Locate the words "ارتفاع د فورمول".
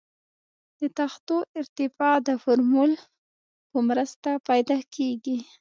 1.59-2.91